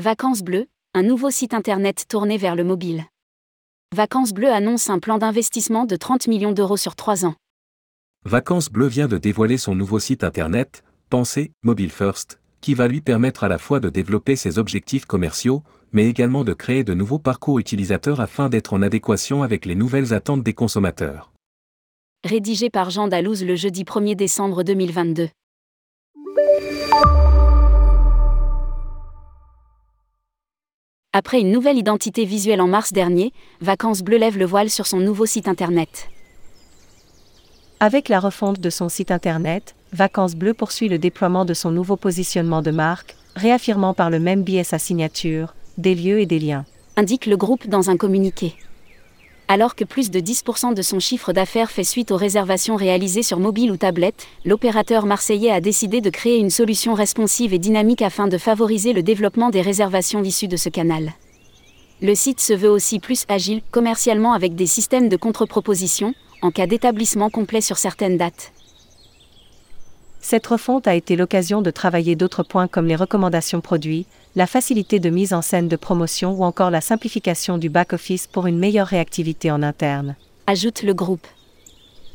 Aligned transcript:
Vacances 0.00 0.42
Bleues, 0.42 0.66
un 0.94 1.02
nouveau 1.02 1.28
site 1.28 1.52
internet 1.52 2.06
tourné 2.08 2.38
vers 2.38 2.56
le 2.56 2.64
mobile. 2.64 3.04
Vacances 3.94 4.32
Bleues 4.32 4.50
annonce 4.50 4.88
un 4.88 4.98
plan 4.98 5.18
d'investissement 5.18 5.84
de 5.84 5.94
30 5.94 6.26
millions 6.26 6.52
d'euros 6.52 6.78
sur 6.78 6.96
3 6.96 7.26
ans. 7.26 7.34
Vacances 8.24 8.70
Bleues 8.70 8.86
vient 8.86 9.08
de 9.08 9.18
dévoiler 9.18 9.58
son 9.58 9.74
nouveau 9.74 9.98
site 9.98 10.24
internet, 10.24 10.84
Pensée 11.10 11.52
Mobile 11.62 11.90
First, 11.90 12.40
qui 12.62 12.72
va 12.72 12.88
lui 12.88 13.02
permettre 13.02 13.44
à 13.44 13.48
la 13.48 13.58
fois 13.58 13.78
de 13.78 13.90
développer 13.90 14.36
ses 14.36 14.58
objectifs 14.58 15.04
commerciaux, 15.04 15.62
mais 15.92 16.08
également 16.08 16.44
de 16.44 16.54
créer 16.54 16.82
de 16.82 16.94
nouveaux 16.94 17.18
parcours 17.18 17.58
utilisateurs 17.58 18.20
afin 18.22 18.48
d'être 18.48 18.72
en 18.72 18.80
adéquation 18.80 19.42
avec 19.42 19.66
les 19.66 19.74
nouvelles 19.74 20.14
attentes 20.14 20.42
des 20.42 20.54
consommateurs. 20.54 21.30
Rédigé 22.24 22.70
par 22.70 22.88
Jean 22.88 23.06
Dalouse 23.06 23.44
le 23.44 23.54
jeudi 23.54 23.84
1er 23.84 24.16
décembre 24.16 24.62
2022. 24.62 25.28
Après 31.12 31.40
une 31.40 31.50
nouvelle 31.50 31.76
identité 31.76 32.24
visuelle 32.24 32.60
en 32.60 32.68
mars 32.68 32.92
dernier, 32.92 33.32
Vacances 33.60 34.02
Bleues 34.02 34.18
lève 34.18 34.38
le 34.38 34.44
voile 34.44 34.70
sur 34.70 34.86
son 34.86 34.98
nouveau 34.98 35.26
site 35.26 35.48
internet. 35.48 36.08
Avec 37.80 38.08
la 38.08 38.20
refonte 38.20 38.60
de 38.60 38.70
son 38.70 38.88
site 38.88 39.10
internet, 39.10 39.74
Vacances 39.92 40.36
Bleues 40.36 40.54
poursuit 40.54 40.88
le 40.88 40.98
déploiement 40.98 41.44
de 41.44 41.52
son 41.52 41.72
nouveau 41.72 41.96
positionnement 41.96 42.62
de 42.62 42.70
marque, 42.70 43.16
réaffirmant 43.34 43.92
par 43.92 44.08
le 44.08 44.20
même 44.20 44.44
biais 44.44 44.62
sa 44.62 44.78
signature, 44.78 45.56
des 45.78 45.96
lieux 45.96 46.20
et 46.20 46.26
des 46.26 46.38
liens. 46.38 46.64
Indique 46.96 47.26
le 47.26 47.36
groupe 47.36 47.66
dans 47.66 47.90
un 47.90 47.96
communiqué. 47.96 48.54
Alors 49.52 49.74
que 49.74 49.82
plus 49.82 50.12
de 50.12 50.20
10% 50.20 50.74
de 50.74 50.80
son 50.80 51.00
chiffre 51.00 51.32
d'affaires 51.32 51.72
fait 51.72 51.82
suite 51.82 52.12
aux 52.12 52.16
réservations 52.16 52.76
réalisées 52.76 53.24
sur 53.24 53.40
mobile 53.40 53.72
ou 53.72 53.76
tablette, 53.76 54.28
l'opérateur 54.44 55.06
marseillais 55.06 55.50
a 55.50 55.60
décidé 55.60 56.00
de 56.00 56.08
créer 56.08 56.38
une 56.38 56.50
solution 56.50 56.94
responsive 56.94 57.52
et 57.52 57.58
dynamique 57.58 58.00
afin 58.00 58.28
de 58.28 58.38
favoriser 58.38 58.92
le 58.92 59.02
développement 59.02 59.50
des 59.50 59.60
réservations 59.60 60.22
issues 60.22 60.46
de 60.46 60.56
ce 60.56 60.68
canal. 60.68 61.14
Le 62.00 62.14
site 62.14 62.38
se 62.38 62.52
veut 62.52 62.70
aussi 62.70 63.00
plus 63.00 63.24
agile 63.28 63.60
commercialement 63.72 64.34
avec 64.34 64.54
des 64.54 64.68
systèmes 64.68 65.08
de 65.08 65.16
contre-proposition, 65.16 66.14
en 66.42 66.52
cas 66.52 66.68
d'établissement 66.68 67.28
complet 67.28 67.60
sur 67.60 67.76
certaines 67.76 68.18
dates. 68.18 68.52
Cette 70.30 70.46
refonte 70.46 70.86
a 70.86 70.94
été 70.94 71.16
l'occasion 71.16 71.60
de 71.60 71.72
travailler 71.72 72.14
d'autres 72.14 72.44
points 72.44 72.68
comme 72.68 72.86
les 72.86 72.94
recommandations 72.94 73.60
produits, 73.60 74.06
la 74.36 74.46
facilité 74.46 75.00
de 75.00 75.10
mise 75.10 75.32
en 75.32 75.42
scène 75.42 75.66
de 75.66 75.74
promotion 75.74 76.30
ou 76.30 76.44
encore 76.44 76.70
la 76.70 76.80
simplification 76.80 77.58
du 77.58 77.68
back-office 77.68 78.28
pour 78.28 78.46
une 78.46 78.56
meilleure 78.56 78.86
réactivité 78.86 79.50
en 79.50 79.60
interne. 79.60 80.14
Ajoute 80.46 80.84
le 80.84 80.94
groupe. 80.94 81.26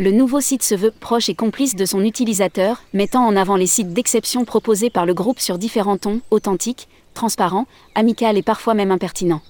Le 0.00 0.10
nouveau 0.10 0.40
site 0.40 0.64
se 0.64 0.74
veut 0.74 0.90
proche 0.90 1.28
et 1.28 1.36
complice 1.36 1.76
de 1.76 1.84
son 1.84 2.02
utilisateur, 2.02 2.82
mettant 2.92 3.24
en 3.24 3.36
avant 3.36 3.54
les 3.54 3.68
sites 3.68 3.92
d'exception 3.92 4.44
proposés 4.44 4.90
par 4.90 5.06
le 5.06 5.14
groupe 5.14 5.38
sur 5.38 5.56
différents 5.56 5.96
tons, 5.96 6.20
authentiques, 6.32 6.88
transparents, 7.14 7.68
amicaux 7.94 8.34
et 8.34 8.42
parfois 8.42 8.74
même 8.74 8.90
impertinents. 8.90 9.42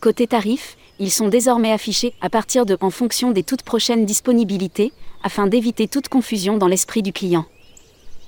Côté 0.00 0.26
tarif, 0.26 0.78
ils 0.98 1.10
sont 1.10 1.28
désormais 1.28 1.72
affichés 1.72 2.14
à 2.22 2.30
partir 2.30 2.64
de 2.64 2.78
en 2.80 2.88
fonction 2.88 3.30
des 3.30 3.42
toutes 3.42 3.62
prochaines 3.62 4.06
disponibilités, 4.06 4.94
afin 5.22 5.46
d'éviter 5.46 5.86
toute 5.86 6.08
confusion 6.08 6.56
dans 6.56 6.68
l'esprit 6.68 7.02
du 7.02 7.12
client. 7.12 7.44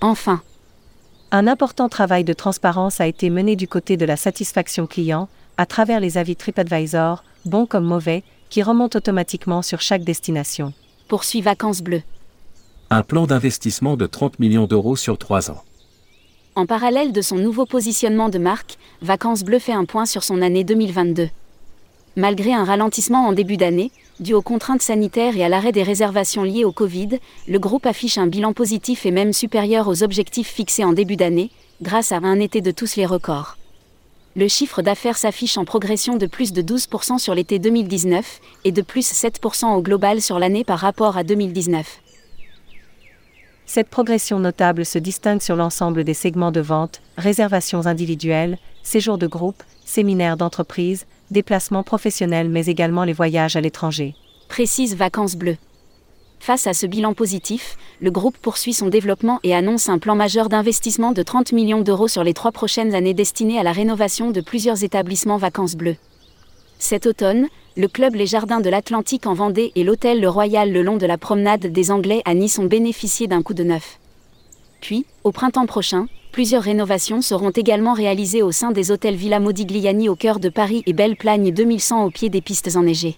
Enfin, 0.01 0.43
un 1.33 1.47
important 1.47 1.89
travail 1.89 2.23
de 2.23 2.33
transparence 2.33 3.01
a 3.01 3.07
été 3.07 3.31
mené 3.31 3.57
du 3.57 3.67
côté 3.67 3.97
de 3.97 4.05
la 4.05 4.17
satisfaction 4.17 4.87
client, 4.87 5.29
à 5.57 5.67
travers 5.67 6.01
les 6.01 6.19
avis 6.19 6.37
TripAdvisor, 6.37 7.25
bons 7.45 7.67
comme 7.67 7.85
mauvais, 7.85 8.23
qui 8.49 8.63
remontent 8.63 8.99
automatiquement 8.99 9.63
sur 9.63 9.81
chaque 9.81 10.05
destination. 10.05 10.73
Poursuit 11.09 11.41
Vacances 11.41 11.83
Bleues. 11.83 12.03
Un 12.91 13.03
plan 13.03 13.27
d'investissement 13.27 13.97
de 13.97 14.07
30 14.07 14.39
millions 14.39 14.67
d'euros 14.67 14.97
sur 14.97 15.19
3 15.19 15.51
ans. 15.51 15.63
En 16.55 16.67
parallèle 16.67 17.13
de 17.13 17.21
son 17.21 17.37
nouveau 17.37 17.67
positionnement 17.67 18.29
de 18.29 18.39
marque, 18.39 18.79
Vacances 19.03 19.43
Bleues 19.43 19.59
fait 19.59 19.73
un 19.73 19.85
point 19.85 20.07
sur 20.07 20.23
son 20.23 20.41
année 20.43 20.65
2022. 20.65 21.29
Malgré 22.17 22.55
un 22.55 22.65
ralentissement 22.65 23.27
en 23.27 23.33
début 23.33 23.57
d'année, 23.57 23.91
dû 24.21 24.35
aux 24.35 24.43
contraintes 24.43 24.83
sanitaires 24.83 25.37
et 25.37 25.45
à 25.45 25.49
l'arrêt 25.49 25.73
des 25.73 25.83
réservations 25.83 26.43
liées 26.43 26.65
au 26.65 26.73
Covid, 26.73 27.19
le 27.49 27.59
groupe 27.59 27.87
affiche 27.87 28.19
un 28.19 28.27
bilan 28.27 28.53
positif 28.53 29.07
et 29.07 29.11
même 29.11 29.33
supérieur 29.33 29.89
aux 29.89 30.03
objectifs 30.03 30.49
fixés 30.49 30.85
en 30.85 30.93
début 30.93 31.17
d'année, 31.17 31.51
grâce 31.83 32.13
à 32.13 32.17
un 32.17 32.41
été 32.41 32.61
de 32.61 32.71
tous 32.71 32.97
les 32.97 33.07
records. 33.07 33.57
Le 34.35 34.49
chiffre 34.49 34.83
d'affaires 34.83 35.17
s'affiche 35.17 35.57
en 35.57 35.65
progression 35.65 36.17
de 36.17 36.27
plus 36.27 36.53
de 36.53 36.61
12% 36.61 37.19
sur 37.19 37.35
l'été 37.35 37.59
2019 37.59 38.41
et 38.65 38.73
de 38.73 38.83
plus 38.83 39.11
7% 39.11 39.75
au 39.75 39.81
global 39.81 40.21
sur 40.21 40.39
l'année 40.39 40.65
par 40.65 40.79
rapport 40.79 41.17
à 41.17 41.25
2019. 41.25 42.01
Cette 43.65 43.89
progression 43.89 44.39
notable 44.39 44.85
se 44.85 44.99
distingue 44.99 45.41
sur 45.41 45.57
l'ensemble 45.57 46.05
des 46.05 46.15
segments 46.15 46.53
de 46.53 46.61
vente, 46.61 47.01
réservations 47.17 47.87
individuelles, 47.87 48.59
séjours 48.83 49.19
de 49.19 49.27
groupe, 49.27 49.63
séminaires 49.85 50.37
d'entreprise, 50.37 51.07
déplacements 51.31 51.83
professionnels 51.83 52.49
mais 52.49 52.67
également 52.67 53.05
les 53.05 53.13
voyages 53.13 53.57
à 53.57 53.61
l'étranger. 53.61 54.15
Précise 54.49 54.95
Vacances 54.97 55.37
Bleues. 55.37 55.59
Face 56.39 56.67
à 56.67 56.75
ce 56.75 56.87
bilan 56.87 57.15
positif, 57.15 57.77
le 58.01 58.11
groupe 58.11 58.37
poursuit 58.39 58.73
son 58.73 58.89
développement 58.89 59.41
et 59.43 59.55
annonce 59.55 59.89
un 59.89 59.99
plan 59.99 60.15
majeur 60.15 60.49
d'investissement 60.49 61.13
de 61.13 61.23
30 61.23 61.53
millions 61.53 61.81
d'euros 61.81 62.09
sur 62.09 62.23
les 62.23 62.35
trois 62.35 62.53
prochaines 62.53 62.95
années 62.95 63.15
destiné 63.15 63.59
à 63.59 63.63
la 63.63 63.73
rénovation 63.73 64.31
de 64.31 64.41
plusieurs 64.41 64.85
établissements 64.85 65.39
Vacances 65.39 65.75
Bleues. 65.75 65.97
Cet 66.79 67.07
automne, 67.07 67.49
le 67.77 67.89
club 67.89 68.15
Les 68.15 68.27
Jardins 68.27 68.61
de 68.61 68.71
l'Atlantique 68.71 69.27
en 69.27 69.35
Vendée 69.35 69.73
et 69.75 69.85
l'hôtel 69.85 70.21
Le 70.21 70.29
Royal 70.29 70.71
le 70.71 70.83
long 70.83 70.97
de 70.97 71.07
la 71.07 71.19
promenade 71.19 71.67
des 71.67 71.91
Anglais 71.91 72.23
à 72.25 72.35
Nice 72.35 72.59
ont 72.59 72.67
bénéficié 72.67 73.27
d'un 73.27 73.43
coup 73.43 73.55
de 73.55 73.65
neuf. 73.65 73.99
Puis, 74.81 75.07
au 75.25 75.33
printemps 75.33 75.67
prochain, 75.67 76.07
plusieurs 76.37 76.65
rénovations 76.65 77.23
seront 77.23 77.49
également 77.49 77.95
réalisées 77.95 78.43
au 78.43 78.53
sein 78.53 78.71
des 78.71 78.91
hôtels 78.91 79.15
Villa 79.15 79.41
Modigliani 79.41 80.11
au 80.11 80.17
cœur 80.17 80.39
de 80.39 80.51
Paris 80.51 80.83
et 80.85 80.93
Belle 80.93 81.17
Plagne 81.17 81.51
2100 81.51 82.05
au 82.05 82.11
pied 82.11 82.29
des 82.29 82.43
pistes 82.43 82.77
enneigées. 82.77 83.17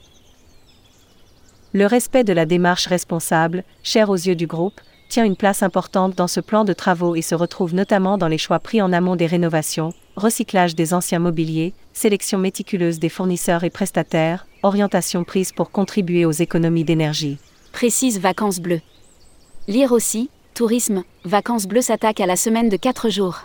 Le 1.73 1.87
respect 1.87 2.23
de 2.23 2.33
la 2.33 2.47
démarche 2.47 2.87
responsable, 2.87 3.65
cher 3.83 4.09
aux 4.09 4.15
yeux 4.15 4.37
du 4.37 4.47
groupe, 4.47 4.81
tient 5.09 5.25
une 5.25 5.35
place 5.35 5.65
importante 5.65 6.15
dans 6.15 6.29
ce 6.29 6.39
plan 6.39 6.63
de 6.65 6.73
travaux 6.73 7.17
et 7.17 7.23
se 7.23 7.35
retrouve 7.35 7.75
notamment 7.75 8.19
dans 8.19 8.29
les 8.29 8.39
choix 8.39 8.61
pris 8.61 8.81
en 8.81 8.93
amont 8.93 9.17
des 9.17 9.27
rénovations, 9.27 9.93
recyclage 10.15 10.77
des 10.77 10.95
anciens 10.95 11.19
mobiliers, 11.19 11.75
sélection 11.95 12.39
méticuleuse 12.39 13.01
des 13.01 13.09
fournisseurs 13.09 13.65
et 13.65 13.71
prestataires, 13.71 14.47
orientation 14.63 15.25
prise 15.25 15.51
pour 15.51 15.73
contribuer 15.73 16.25
aux 16.25 16.31
économies 16.31 16.85
d'énergie. 16.85 17.39
Précise 17.73 18.21
Vacances 18.21 18.61
Bleues. 18.61 18.83
Lire 19.67 19.91
aussi, 19.91 20.31
Tourisme, 20.59 21.05
Vacances 21.25 21.69
Bleues 21.69 21.83
s'attaque 21.83 22.19
à 22.19 22.27
la 22.27 22.35
semaine 22.35 22.69
de 22.69 22.77
4 22.77 23.11
jours. 23.11 23.43